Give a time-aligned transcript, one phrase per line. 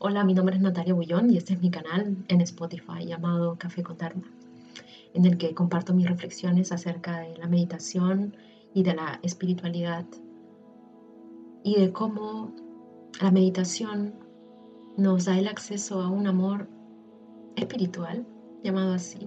[0.00, 3.82] Hola, mi nombre es Natalia Bullón y este es mi canal en Spotify llamado Café
[3.82, 3.96] con
[5.12, 8.36] en el que comparto mis reflexiones acerca de la meditación
[8.72, 10.04] y de la espiritualidad
[11.64, 12.52] y de cómo
[13.20, 14.14] la meditación
[14.96, 16.68] nos da el acceso a un amor
[17.56, 18.24] espiritual,
[18.62, 19.26] llamado así,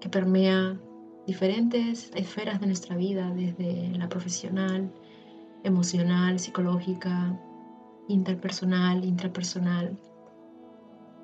[0.00, 0.78] que permea
[1.26, 4.92] diferentes esferas de nuestra vida, desde la profesional,
[5.64, 7.40] emocional, psicológica,
[8.08, 9.98] interpersonal, intrapersonal,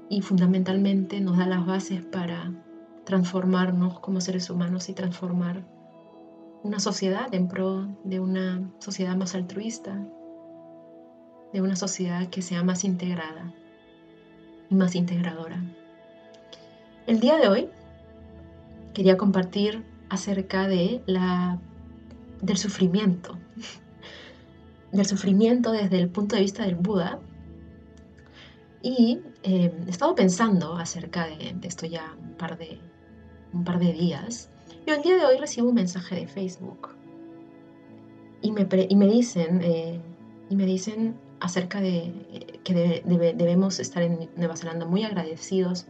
[0.09, 2.53] y fundamentalmente nos da las bases para
[3.05, 5.65] transformarnos como seres humanos y transformar
[6.63, 10.07] una sociedad en pro de una sociedad más altruista,
[11.53, 13.53] de una sociedad que sea más integrada
[14.71, 15.63] y más integradora.
[17.07, 17.69] El día de hoy
[18.95, 21.59] quería compartir acerca de la,
[22.43, 23.39] del sufrimiento,
[24.93, 27.19] del sufrimiento desde el punto de vista del Buda.
[28.83, 32.79] Y eh, he estado pensando acerca de, esto ya un par de,
[33.53, 34.51] un par de días.
[34.87, 36.91] Y el día de hoy recibo un mensaje de Facebook.
[38.43, 40.01] Y me, y me dicen, eh,
[40.51, 45.87] y me dicen acerca de que debemos estar en Nueva Zelanda muy agradecidos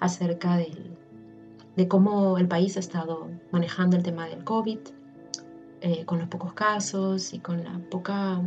[0.00, 4.78] acerca de cómo el país ha estado manejando el tema del COVID,
[5.86, 8.40] eh, con los pocos casos y con la poca,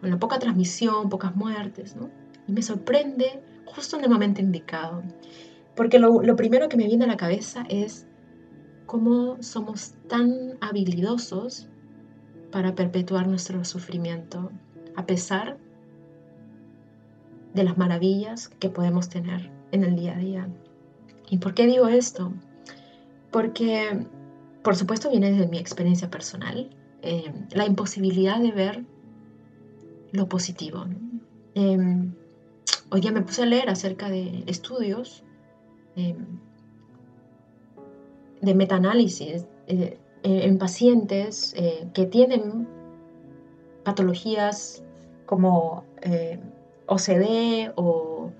[0.00, 2.10] con la poca transmisión, pocas muertes, ¿no?
[2.48, 5.04] Y me sorprende justo en el momento indicado,
[5.76, 8.08] porque lo, lo primero que me viene a la cabeza es
[8.86, 11.68] cómo somos tan habilidosos
[12.50, 14.50] para perpetuar nuestro sufrimiento,
[14.96, 15.58] a pesar
[17.54, 20.48] de las maravillas que podemos tener en el día a día.
[21.30, 22.32] ¿Y por qué digo esto?
[23.30, 24.08] Porque
[24.66, 26.68] por supuesto viene desde mi experiencia personal,
[27.00, 28.84] eh, la imposibilidad de ver
[30.10, 30.86] lo positivo.
[31.54, 32.12] Em,
[32.90, 35.22] hoy ya me puse a leer acerca de estudios
[35.94, 36.16] em,
[38.40, 42.66] de metaanálisis eh, en pacientes eh, que tienen
[43.84, 44.82] patologías
[45.26, 45.84] como
[46.86, 48.32] OCD o,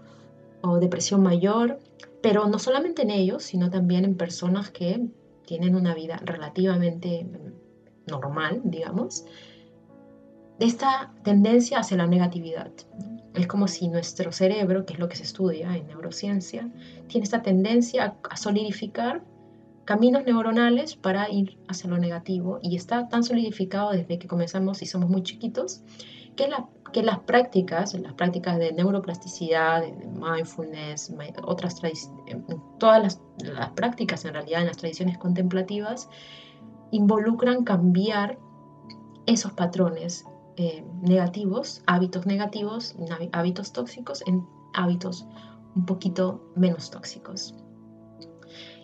[0.62, 1.78] o depresión mayor,
[2.20, 5.06] pero no solamente en ellos, sino también en personas que
[5.46, 7.26] tienen una vida relativamente
[8.06, 9.24] normal, digamos,
[10.58, 12.70] de esta tendencia hacia la negatividad.
[13.34, 16.70] Es como si nuestro cerebro, que es lo que se estudia en neurociencia,
[17.08, 19.22] tiene esta tendencia a solidificar
[19.84, 24.86] caminos neuronales para ir hacia lo negativo y está tan solidificado desde que comenzamos y
[24.86, 25.82] somos muy chiquitos
[26.34, 31.78] que la que las prácticas, las prácticas de neuroplasticidad, de mindfulness, otras
[32.78, 36.08] todas las, prácticas en realidad en las tradiciones contemplativas,
[36.90, 38.38] involucran cambiar
[39.26, 40.24] esos patrones
[40.56, 42.96] eh, negativos, hábitos negativos,
[43.32, 45.26] hábitos tóxicos, en hábitos
[45.74, 47.54] un poquito menos tóxicos.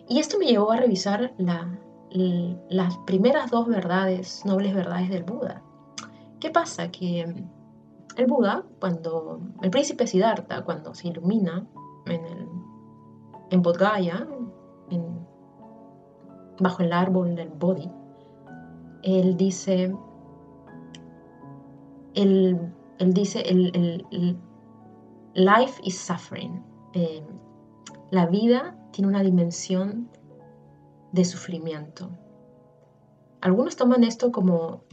[0.07, 5.63] Y esto me llevó a revisar las primeras dos verdades, nobles verdades del Buda.
[6.39, 6.91] ¿Qué pasa?
[6.91, 7.21] Que
[8.17, 11.65] el Buda, cuando el príncipe Siddhartha, cuando se ilumina
[12.05, 12.47] en, el,
[13.53, 13.81] en Bodh
[16.59, 17.89] bajo el árbol del Bodhi,
[19.03, 19.93] él dice,
[22.15, 24.37] él, dice, el,
[25.33, 26.63] life is suffering.
[26.93, 27.23] Eh,
[28.11, 30.09] la vida tiene una dimensión
[31.11, 32.09] de sufrimiento.
[33.41, 34.83] Algunos toman esto como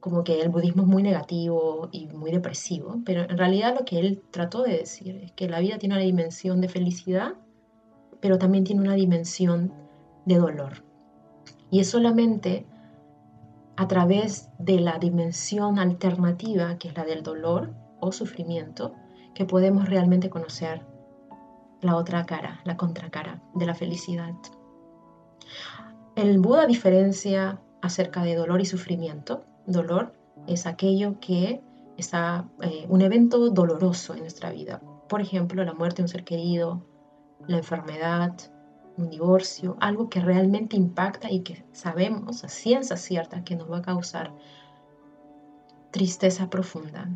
[0.00, 3.98] como que el budismo es muy negativo y muy depresivo, pero en realidad lo que
[3.98, 7.34] él trató de decir es que la vida tiene una dimensión de felicidad,
[8.20, 9.72] pero también tiene una dimensión
[10.24, 10.84] de dolor.
[11.70, 12.66] Y es solamente
[13.76, 18.94] a través de la dimensión alternativa, que es la del dolor o sufrimiento,
[19.34, 20.84] que podemos realmente conocer
[21.80, 24.34] la otra cara, la contracara de la felicidad.
[26.16, 30.12] El Buda diferencia acerca de dolor y sufrimiento dolor
[30.48, 31.62] es aquello que
[31.96, 34.80] está eh, un evento doloroso en nuestra vida.
[35.08, 36.84] Por ejemplo, la muerte de un ser querido,
[37.46, 38.34] la enfermedad,
[38.96, 43.78] un divorcio, algo que realmente impacta y que sabemos a ciencia cierta que nos va
[43.78, 44.32] a causar
[45.90, 47.08] tristeza profunda.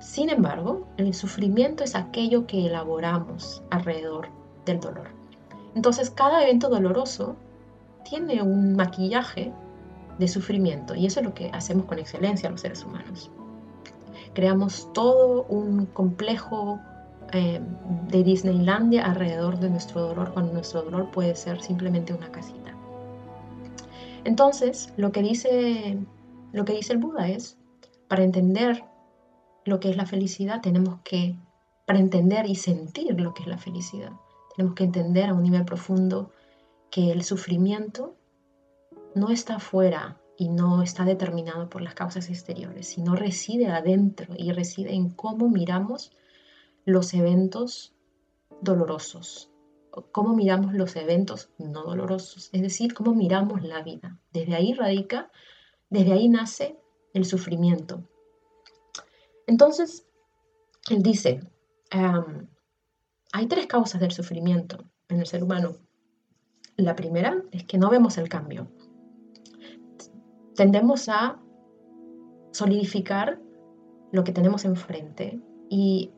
[0.00, 4.28] Sin embargo, el sufrimiento es aquello que elaboramos alrededor
[4.64, 5.08] del dolor.
[5.74, 7.36] Entonces, cada evento doloroso
[8.04, 9.52] tiene un maquillaje
[10.18, 10.94] de sufrimiento.
[10.94, 13.30] Y eso es lo que hacemos con excelencia los seres humanos.
[14.34, 16.80] Creamos todo un complejo
[17.32, 17.60] eh,
[18.08, 22.74] de Disneylandia alrededor de nuestro dolor, cuando nuestro dolor puede ser simplemente una casita.
[24.24, 25.98] Entonces, lo que dice,
[26.52, 27.58] lo que dice el Buda es,
[28.08, 28.84] para entender
[29.64, 31.36] lo que es la felicidad, tenemos que,
[31.86, 34.12] para entender y sentir lo que es la felicidad,
[34.56, 36.30] tenemos que entender a un nivel profundo
[36.90, 38.14] que el sufrimiento
[39.14, 44.52] no está fuera y no está determinado por las causas exteriores, sino reside adentro y
[44.52, 46.12] reside en cómo miramos
[46.88, 47.94] los eventos
[48.62, 49.50] dolorosos,
[50.10, 54.18] cómo miramos los eventos no dolorosos, es decir, cómo miramos la vida.
[54.32, 55.30] Desde ahí radica,
[55.90, 56.78] desde ahí nace
[57.12, 58.08] el sufrimiento.
[59.46, 60.06] Entonces,
[60.88, 61.40] él dice,
[61.90, 65.76] hay tres causas del sufrimiento en el ser humano.
[66.76, 68.66] La primera es que no vemos el cambio.
[70.56, 71.38] Tendemos a
[72.52, 73.38] solidificar
[74.10, 75.38] lo que tenemos enfrente
[75.68, 76.12] y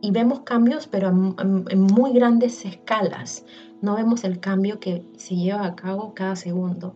[0.00, 3.44] y vemos cambios, pero en, muy grandes escalas.
[3.82, 6.94] No vemos el cambio que se lleva a cabo cada segundo.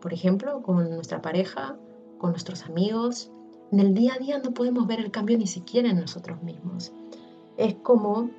[0.00, 1.76] Por ejemplo, con nuestra pareja,
[2.18, 3.30] con nuestros amigos.
[3.70, 6.92] En el día a día no podemos ver el cambio ni siquiera en nosotros mismos.
[7.56, 8.30] Es como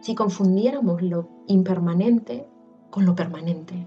[0.00, 2.46] si confundiéramos lo impermanente
[2.90, 3.86] con lo permanente.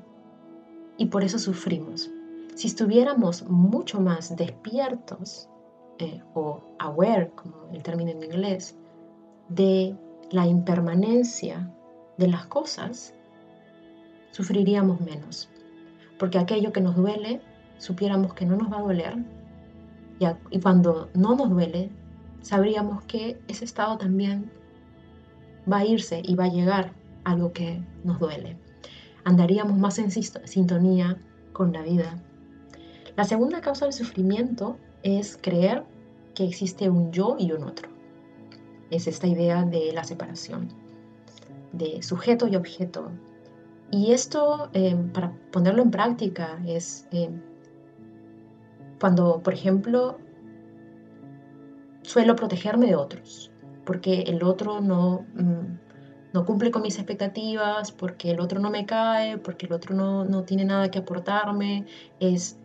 [0.98, 2.12] Y por eso sufrimos.
[2.56, 5.48] Si estuviéramos mucho más despiertos
[6.00, 8.76] eh, o aware, como el término en inglés,
[9.56, 9.96] de
[10.32, 11.70] la impermanencia
[12.18, 13.14] de las cosas,
[14.32, 15.50] sufriríamos menos.
[16.18, 17.42] Porque aquello que nos duele,
[17.78, 19.18] supiéramos que no nos va a doler.
[20.52, 21.90] Y, cuando no nos duele,
[22.42, 24.52] sabríamos que ese estado también
[25.72, 26.94] va a irse y va a llegar
[27.24, 28.58] a algo que nos duele.
[29.24, 31.18] Andaríamos más en sintonía
[31.54, 32.22] con la vida.
[33.18, 35.84] La segunda causa del sufrimiento es creer
[36.36, 37.91] que existe un yo y un otro
[38.92, 40.70] es esta idea de la separación,
[41.72, 43.12] de sujeto y objeto.
[43.90, 47.30] Y esto, eh, para ponerlo en práctica, es eh,
[49.00, 50.20] cuando, por ejemplo,
[52.04, 53.52] suelo protegerme de otros,
[53.86, 58.86] porque el otro no, mm, no cumple con mis expectativas, porque el otro no me
[58.86, 61.86] cae, porque el otro no, no tiene nada que aportarme,
[62.20, 62.58] es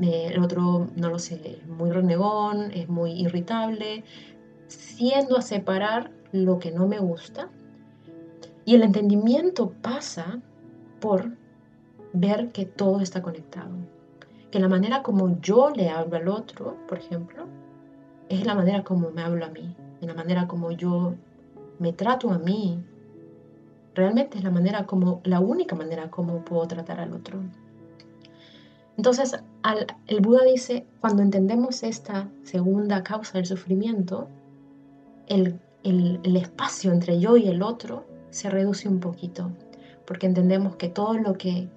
[0.00, 4.04] eh, el otro, no lo sé, muy renegón, es muy irritable,
[4.68, 7.48] siendo a separar lo que no me gusta.
[8.64, 10.40] Y el entendimiento pasa
[11.00, 11.32] por
[12.12, 13.70] ver que todo está conectado.
[14.50, 17.44] Que la manera como yo le hablo al otro, por ejemplo,
[18.28, 21.14] es la manera como me hablo a mí, la manera como yo
[21.78, 22.82] me trato a mí.
[23.94, 27.40] Realmente es la manera como, la única manera como puedo tratar al otro.
[28.96, 29.38] Entonces,
[30.08, 34.28] el Buda dice, cuando entendemos esta segunda causa del sufrimiento,
[35.28, 35.60] el,
[36.36, 39.50] espacio entre yo y el otro se reduce un poquito,
[40.06, 41.68] porque entendemos que todo lo que,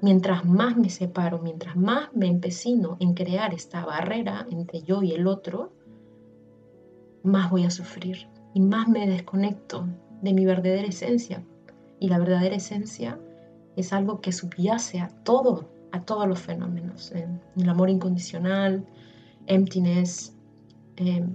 [0.00, 5.12] mientras más me separo, mientras más me empecino en crear esta barrera entre yo y
[5.12, 5.72] el otro,
[7.22, 9.86] más voy a sufrir y más me desconecto
[10.20, 11.42] de mi verdadera esencia.
[11.98, 13.18] Y la verdadera esencia
[13.76, 17.12] es algo que subyace a todo, a todos los fenómenos.
[17.12, 18.84] el amor incondicional,
[19.46, 20.36] emptiness,
[20.96, 21.32] em,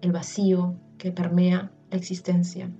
[0.00, 2.70] el vacío que permea la existencia.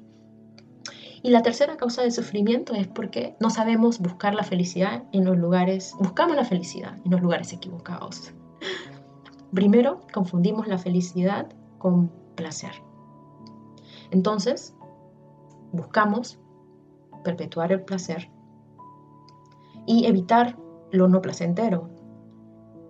[1.25, 5.37] Y la tercera causa de sufrimiento es porque no sabemos buscar la felicidad en los
[5.37, 8.33] lugares, buscamos la felicidad en los lugares equivocados.
[9.53, 11.49] Primero, confundimos la felicidad
[11.79, 12.71] con placer.
[14.13, 14.73] Entonces,
[15.73, 16.39] buscamos
[17.25, 18.31] perpetuar el placer
[19.85, 20.57] y evitar
[20.93, 21.91] lo no placentero.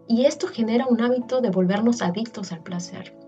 [0.09, 3.22] Y esto genera un hábito de volvernos adictos al placer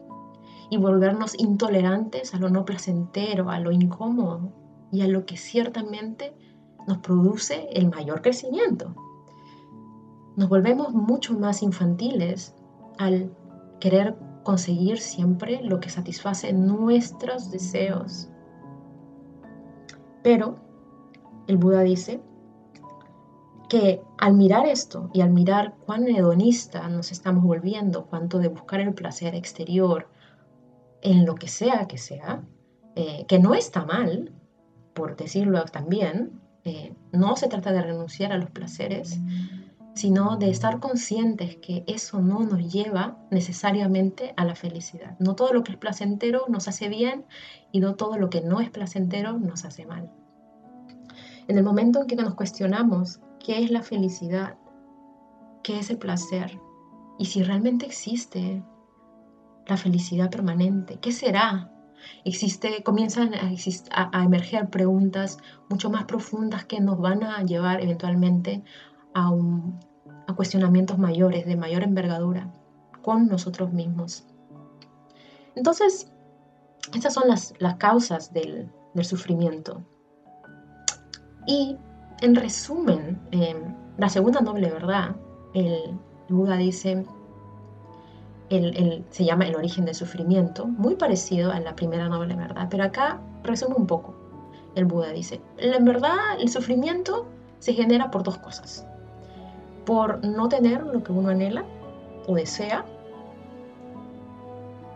[0.71, 4.53] y volvernos intolerantes a lo no placentero, a lo incómodo
[4.91, 6.35] y a lo que ciertamente
[6.87, 8.95] nos produce el mayor crecimiento.
[10.37, 12.55] Nos volvemos mucho más infantiles
[12.99, 13.31] al
[13.81, 18.29] querer conseguir siempre lo que satisface nuestros deseos.
[20.23, 20.57] Pero
[21.47, 22.21] el Buda dice
[23.69, 28.81] que al mirar esto y al mirar cuán hedonista nos estamos volviendo, cuánto de buscar
[28.81, 30.09] el placer exterior,
[31.05, 32.43] en lo que sea que sea,
[32.97, 34.33] eh, que no está mal,
[34.95, 39.21] por decirlo también, eh, no se trata de renunciar a los placeres,
[39.95, 45.17] sino de estar conscientes que eso no nos lleva necesariamente a la felicidad.
[45.19, 47.27] No todo lo que es placentero nos hace bien
[47.71, 50.11] y no todo lo que no es placentero nos hace mal.
[51.47, 54.57] En el momento en que nos cuestionamos qué es la felicidad,
[55.63, 56.59] qué es el placer
[57.19, 58.63] y si realmente existe
[59.67, 60.99] la felicidad permanente?
[61.01, 61.71] ¿Qué será?
[62.25, 65.39] Existe, comienzan a, a, emerger preguntas
[65.71, 68.63] mucho más profundas que nos van a llevar eventualmente
[69.15, 69.31] a,
[70.27, 72.53] a cuestionamientos mayores, de mayor envergadura,
[73.03, 74.27] con nosotros mismos.
[75.55, 76.11] Entonces,
[76.93, 79.83] estas son las, las causas del, del, sufrimiento.
[81.47, 81.77] Y
[82.21, 85.17] en resumen, em, la segunda noble verdad,
[85.55, 87.05] el Buda dice,
[88.57, 92.85] el, se llama el origen del sufrimiento, muy parecido a la primera noble verdad, pero
[92.85, 94.15] acá resume un poco.
[94.75, 97.27] El Buda dice, en verdad el sufrimiento
[97.59, 98.87] se genera por dos cosas.
[99.85, 101.65] Por no tener lo que uno anhela
[102.27, 102.85] o desea,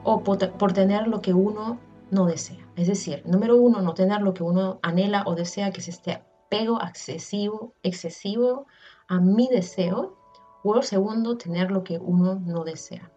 [0.05, 1.79] o por, tener lo que uno
[2.11, 2.67] no desea.
[2.77, 6.13] Es decir, número uno, no tener lo que uno anhela o desea, que es este
[6.13, 8.67] apego excesivo, excesivo
[9.09, 10.17] a mi deseo,
[10.63, 13.11] o segundo, tener lo que uno no desea,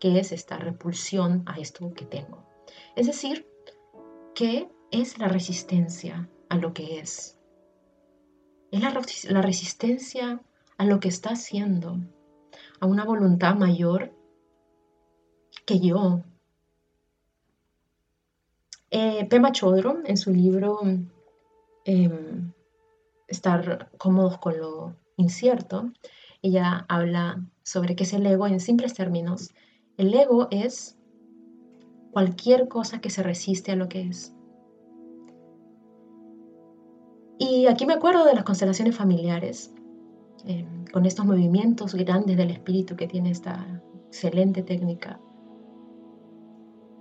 [0.00, 2.46] que es esta repulsión a esto que tengo.
[2.96, 3.46] Es decir,
[4.34, 7.38] que es la resistencia a lo que es.
[8.70, 8.92] Es la,
[9.30, 10.40] la resistencia
[10.76, 11.98] a lo que está haciendo,
[12.80, 14.12] a una voluntad mayor
[15.66, 16.22] que yo.
[18.90, 20.80] Eh, Pema Chodron, en su libro
[21.84, 22.52] em,
[23.26, 25.92] Estar cómodos con lo incierto,
[26.40, 29.50] ella habla sobre qué es el ego en simples términos.
[29.98, 30.96] El ego es
[32.12, 34.32] cualquier cosa que se resiste a lo que es.
[37.38, 39.74] Y aquí me acuerdo de las constelaciones familiares,
[40.46, 45.20] eh, con estos movimientos grandes del espíritu que tiene esta excelente técnica,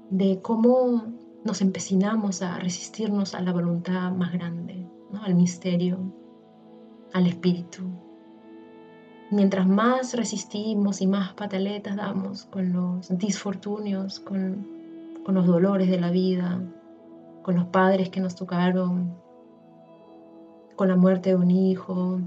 [0.09, 1.03] de cómo
[1.45, 4.87] nos empecinamos a resistirnos a la voluntad más grande,
[5.21, 5.99] al misterio,
[7.13, 8.06] al espíritu.
[9.29, 14.65] Mientras más resistimos y más pataletas damos con los disfortunios, con,
[15.25, 16.61] con los dolores de la vida,
[17.43, 19.17] con los padres que nos tocaron,
[20.77, 22.21] con la muerte de un hijo,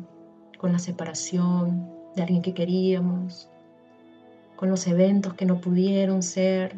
[0.59, 3.49] con la separación de alguien que queríamos,
[4.57, 6.77] con los eventos que no pudieron ser,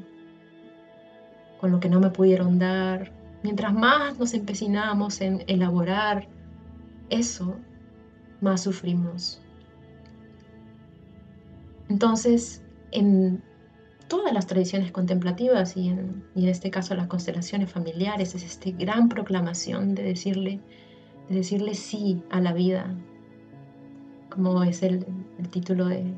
[1.60, 3.10] con lo que no me pudieron dar.
[3.42, 6.28] Mientras más nos empecinamos en elaborar
[7.10, 7.56] eso,
[8.40, 9.41] más sufrimos.
[11.92, 13.42] Entonces, en
[14.08, 19.94] todas las tradiciones contemplativas y en, este caso las constelaciones familiares, es esta gran proclamación
[19.94, 20.58] de decirle,
[21.28, 22.96] de decirle sí a la vida,
[24.30, 25.04] como es el,
[25.50, 26.14] título de,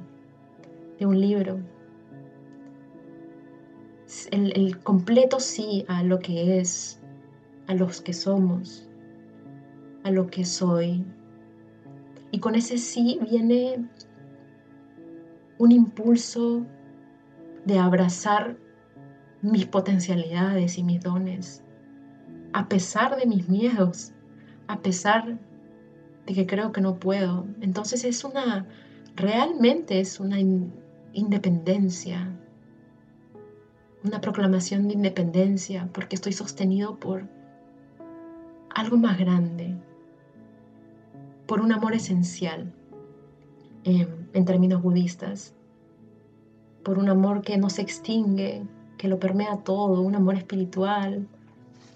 [1.00, 1.58] un libro.
[4.30, 7.00] El, el completo sí a lo que es,
[7.66, 8.88] a los que somos,
[10.04, 11.04] a lo que soy.
[12.30, 13.88] Y con ese sí viene
[15.58, 16.64] un impulso
[17.64, 18.56] de abrazar
[19.42, 21.62] mis potencialidades y mis dones,
[22.52, 24.12] a pesar de mis miedos,
[24.68, 25.38] a pesar
[26.26, 27.46] de que creo que no puedo.
[27.60, 28.66] Entonces es una,
[29.16, 30.38] realmente es una
[31.12, 32.30] independencia,
[34.02, 37.28] una proclamación de independencia, porque estoy sostenido por
[38.70, 39.76] algo más grande,
[41.46, 42.72] por un amor esencial
[43.84, 45.54] en términos budistas,
[46.82, 48.62] por un amor que no se extingue,
[48.98, 51.26] que lo permea todo, un amor espiritual,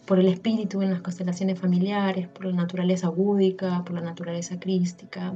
[0.09, 5.35] por el espíritu en las constelaciones familiares, por la naturaleza búdica, por la naturaleza crística.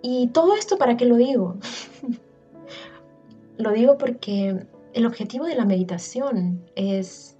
[0.00, 1.56] Y todo esto, ¿para qué lo digo?
[3.58, 7.36] lo digo porque el objetivo de la meditación es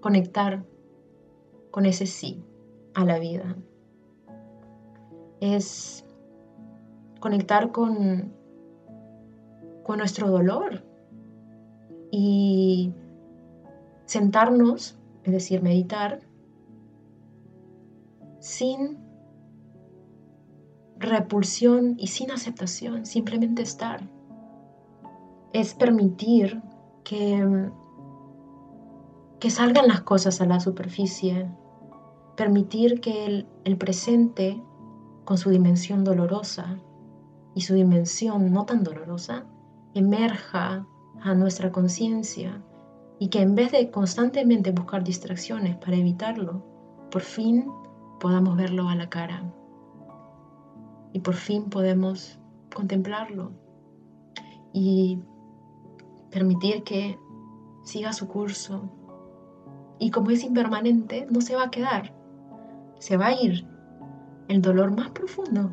[0.00, 0.62] conectar
[1.70, 2.44] con ese sí
[2.92, 3.56] a la vida.
[5.40, 6.04] Es
[7.22, 8.34] conectar con,
[9.84, 10.84] con nuestro dolor
[12.10, 12.92] y
[14.06, 16.20] sentarnos, es decir, meditar,
[18.40, 18.98] sin
[20.98, 24.00] repulsión y sin aceptación, simplemente estar.
[25.52, 26.60] Es permitir
[27.04, 27.70] que,
[29.38, 31.48] que salgan las cosas a la superficie,
[32.36, 34.60] permitir que el, el presente,
[35.24, 36.80] con su dimensión dolorosa
[37.54, 39.44] y su dimensión no tan dolorosa,
[39.94, 40.86] emerja
[41.22, 42.62] a nuestra conciencia
[43.18, 46.64] y que en vez de constantemente buscar distracciones para evitarlo,
[47.10, 47.66] por fin
[48.20, 49.44] podamos verlo a la cara
[51.12, 52.38] y por fin podemos
[52.74, 53.52] contemplarlo
[54.72, 55.20] y
[56.30, 57.18] permitir que
[57.84, 58.88] siga su curso.
[59.98, 62.14] Y como es impermanente, no se va a quedar,
[62.98, 63.66] se va a ir
[64.48, 65.70] el dolor más profundo,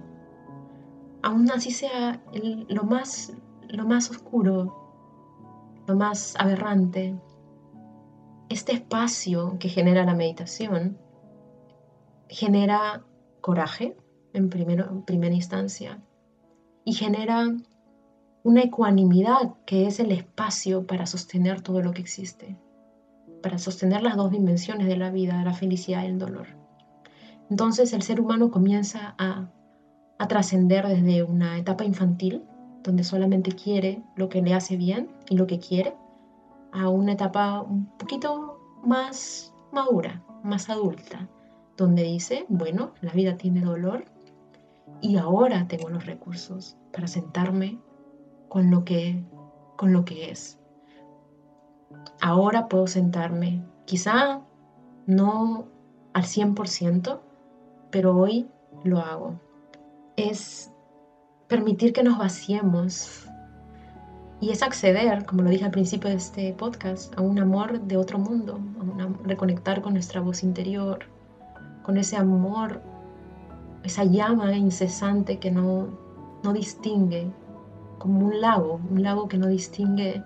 [1.22, 2.22] aún así sea
[2.68, 3.34] lo, más,
[3.68, 4.76] lo más oscuro,
[5.88, 7.16] lo más aberrante,
[8.50, 10.98] este espacio que genera la meditación
[12.28, 13.04] genera
[13.42, 13.96] coraje
[14.34, 16.02] en, primero, en primera instancia
[16.84, 17.48] y genera
[18.44, 22.58] una ecuanimidad que es el espacio para sostener todo lo que existe,
[23.44, 26.48] para sostener las dos dimensiones de la vida, la felicidad y el dolor.
[27.50, 29.50] Entonces el ser humano comienza a,
[30.20, 32.44] a trascender desde una etapa infantil,
[32.84, 35.96] donde solamente quiere lo que le hace bien y lo que quiere,
[36.72, 41.28] a una etapa un poquito más madura, más adulta,
[41.78, 44.06] donde dice, bueno, la vida tiene dolor
[45.02, 47.80] y ahora tengo los recursos para sentarme
[48.50, 49.24] con lo que,
[49.78, 50.60] con lo que es.
[52.22, 54.42] Ahora puedo sentarme, quizá
[55.06, 55.66] no
[56.14, 57.20] al 100%,
[57.90, 58.50] pero hoy
[58.84, 59.40] lo hago.
[60.20, 60.70] Es
[61.48, 63.26] permitir que nos vaciemos
[64.42, 67.96] y es acceder, como lo dije al principio de este podcast, a un amor de
[67.96, 68.60] otro mundo,
[69.00, 71.06] a reconectar con nuestra voz interior,
[71.84, 72.82] con ese amor,
[73.84, 75.88] esa llama incesante que no,
[76.44, 77.32] no distingue,
[77.98, 80.22] como un lago, un lago que no distingue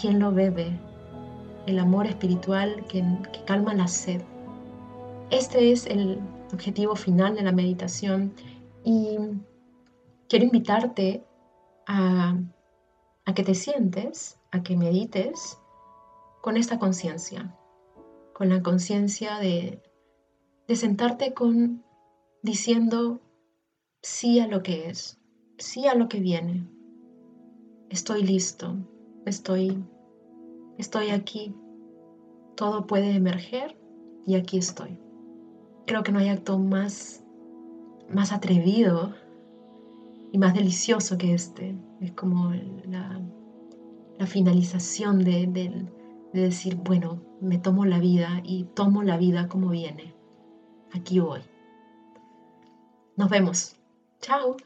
[0.00, 0.78] quién lo bebe,
[1.66, 4.22] el amor espiritual que, que calma la sed.
[5.30, 6.20] Este es el
[6.52, 8.32] objetivo final de la meditación
[8.86, 9.18] y
[10.28, 11.26] quiero invitarte
[11.86, 12.38] a
[13.26, 15.60] a que te sientes, a que medites
[16.40, 17.54] con esta conciencia,
[18.32, 19.82] con la conciencia de,
[20.68, 21.84] de sentarte con
[22.42, 23.20] diciendo
[24.00, 25.20] sí a lo que es,
[25.58, 26.70] sí a lo que viene.
[27.90, 28.76] Estoy listo,
[29.26, 29.84] estoy,
[30.78, 31.54] estoy aquí.
[32.54, 33.76] Todo puede emerger
[34.24, 35.00] y aquí estoy.
[35.84, 37.24] Creo que no hay acto más,
[38.10, 39.14] más atrevido
[40.32, 41.76] y más delicioso que este.
[42.00, 42.52] Es como
[42.84, 43.20] la,
[44.26, 50.14] finalización de, de decir, bueno, me tomo la vida y tomo la vida como viene.
[50.92, 51.40] Aquí voy.
[53.16, 53.76] Nos vemos.
[54.20, 54.56] Chao.